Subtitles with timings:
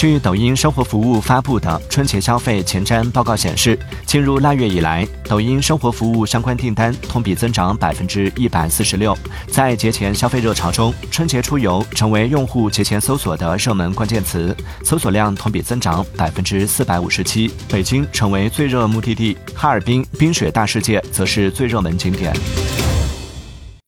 [0.00, 9.14] 据抖音生活服务发布的春节消费前瞻报告显示进入腊月以来抖音生活服务相关订单同比增长百分之一百四十六。
[9.48, 17.50] 在节前消费热潮中春节出游成为用户节前搜索的热门关键词搜索量同比增长百分之四百五十七。
[17.68, 22.32] 北京成为最热目的地哈尔滨冰雪大世界则是最热门景点。